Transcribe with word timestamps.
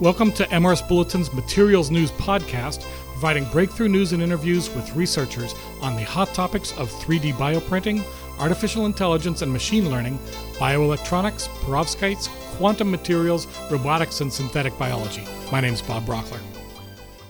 Welcome 0.00 0.30
to 0.34 0.44
MRS 0.44 0.86
Bulletin's 0.86 1.32
Materials 1.32 1.90
News 1.90 2.12
Podcast, 2.12 2.82
providing 3.10 3.44
breakthrough 3.46 3.88
news 3.88 4.12
and 4.12 4.22
interviews 4.22 4.72
with 4.72 4.94
researchers 4.94 5.56
on 5.82 5.96
the 5.96 6.04
hot 6.04 6.32
topics 6.34 6.70
of 6.78 6.88
3D 6.88 7.32
bioprinting, 7.32 8.04
artificial 8.38 8.86
intelligence 8.86 9.42
and 9.42 9.52
machine 9.52 9.90
learning, 9.90 10.16
bioelectronics, 10.52 11.48
perovskites, 11.64 12.28
quantum 12.58 12.92
materials, 12.92 13.48
robotics, 13.72 14.20
and 14.20 14.32
synthetic 14.32 14.78
biology. 14.78 15.24
My 15.50 15.60
name 15.60 15.74
is 15.74 15.82
Bob 15.82 16.06
Braughler. 16.06 16.38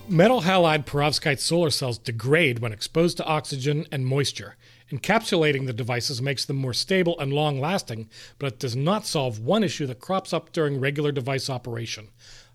Metal 0.07 0.41
halide 0.41 0.85
perovskite 0.85 1.39
solar 1.39 1.71
cells 1.71 1.97
degrade 1.97 2.59
when 2.59 2.71
exposed 2.71 3.17
to 3.17 3.25
oxygen 3.25 3.87
and 3.91 4.05
moisture. 4.05 4.57
Encapsulating 4.91 5.65
the 5.65 5.73
devices 5.73 6.21
makes 6.21 6.45
them 6.45 6.57
more 6.57 6.73
stable 6.73 7.19
and 7.19 7.33
long 7.33 7.59
lasting, 7.59 8.09
but 8.37 8.53
it 8.53 8.59
does 8.59 8.75
not 8.75 9.07
solve 9.07 9.39
one 9.39 9.63
issue 9.63 9.87
that 9.87 9.99
crops 9.99 10.33
up 10.33 10.51
during 10.51 10.79
regular 10.79 11.11
device 11.11 11.49
operation 11.49 12.09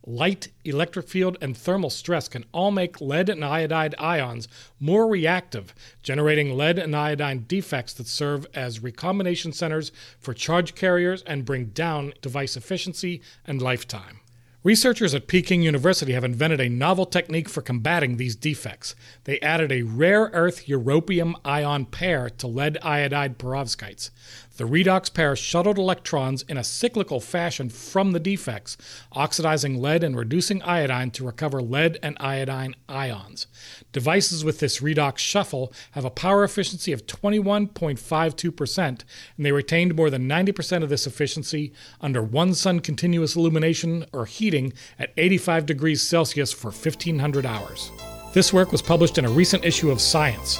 Light, 0.07 0.49
electric 0.65 1.09
field, 1.09 1.39
and 1.41 1.57
thermal 1.57 1.89
stress 1.89 2.29
can 2.29 2.45
all 2.53 2.71
make 2.71 3.01
lead 3.01 3.31
and 3.31 3.43
iodide 3.43 3.95
ions 3.99 4.49
more 4.79 5.09
reactive, 5.09 5.75
generating 6.03 6.55
lead 6.57 6.79
and 6.79 6.95
iodine 6.95 7.47
defects 7.49 7.95
that 7.95 8.07
serve 8.07 8.47
as 8.53 8.83
recombination 8.83 9.53
centers 9.53 9.93
for 10.21 10.35
charge 10.35 10.75
carriers 10.75 11.23
and 11.23 11.47
bring 11.47 11.67
down 11.67 12.13
device 12.21 12.55
efficiency 12.55 13.23
and 13.47 13.63
lifetime. 13.63 14.21
Researchers 14.65 15.15
at 15.15 15.27
Peking 15.27 15.61
University 15.61 16.15
have 16.15 16.25
invented 16.25 16.59
a 16.59 16.71
novel 16.71 17.05
technique 17.05 17.51
for 17.51 17.61
combating 17.61 18.17
these 18.17 18.35
defects. 18.35 18.95
They 19.25 19.39
added 19.41 19.71
a 19.71 19.83
rare 19.83 20.31
earth 20.33 20.67
europium 20.67 21.35
ion 21.45 21.85
pair 21.85 22.31
to 22.31 22.47
lead 22.47 22.79
iodide 22.81 23.39
perovskites. 23.39 24.09
The 24.57 24.65
redox 24.65 25.13
pair 25.13 25.35
shuttled 25.35 25.79
electrons 25.79 26.43
in 26.49 26.57
a 26.57 26.63
cyclical 26.63 27.19
fashion 27.19 27.69
from 27.69 28.13
the 28.13 28.21
defects, 28.21 28.77
oxidizing 29.13 29.83
lead 29.83 30.05
and 30.05 30.17
reducing 30.17 30.63
iodine 30.63 31.11
to 31.11 31.27
recover 31.27 31.61
lead 31.61 31.99
and 32.05 32.17
iodine 32.21 32.77
ions. 32.89 33.49
Devices 33.93 34.45
with 34.45 34.61
this 34.61 34.79
redox 34.81 35.19
shuttle 35.19 35.73
have 35.91 36.05
a 36.05 36.11
power 36.11 36.45
efficiency 36.45 36.93
of 36.93 37.05
21.52%, 37.05 38.79
and 38.79 39.05
they 39.39 39.51
retained 39.51 39.97
more 39.97 40.09
than 40.09 40.29
90% 40.29 40.85
of 40.85 40.89
this 40.89 41.07
efficiency 41.07 41.73
under 42.01 42.23
one 42.23 42.55
sun 42.55 42.79
continuous 42.79 43.35
illumination 43.35 44.07
or 44.13 44.25
heating 44.55 44.73
at 44.99 45.13
85 45.17 45.67
degrees 45.67 46.03
Celsius 46.03 46.53
for 46.53 46.69
1500 46.69 47.45
hours. 47.45 47.91
This 48.33 48.53
work 48.53 48.73
was 48.73 48.83
published 48.83 49.19
in 49.19 49.25
a 49.25 49.31
recent 49.31 49.65
issue 49.65 49.91
of 49.91 50.01
Science. 50.01 50.59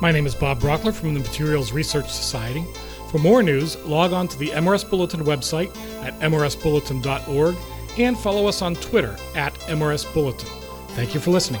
My 0.00 0.10
name 0.12 0.26
is 0.26 0.34
Bob 0.34 0.60
Braughler 0.60 0.92
from 0.92 1.14
the 1.14 1.20
Materials 1.20 1.72
Research 1.72 2.08
Society. 2.08 2.64
For 3.10 3.18
more 3.18 3.42
news, 3.42 3.76
log 3.84 4.12
on 4.12 4.28
to 4.28 4.38
the 4.38 4.50
MRS 4.50 4.88
Bulletin 4.88 5.20
website 5.20 5.70
at 6.04 6.18
mrsbulletin.org 6.20 7.56
and 7.98 8.18
follow 8.18 8.46
us 8.46 8.62
on 8.62 8.74
Twitter 8.76 9.16
at 9.34 9.52
MRS 9.68 10.12
Bulletin. 10.14 10.48
Thank 10.90 11.14
you 11.14 11.20
for 11.20 11.30
listening. 11.30 11.60